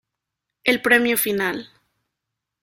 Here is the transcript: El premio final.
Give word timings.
El 0.63 0.81
premio 0.81 1.15
final. 1.15 1.69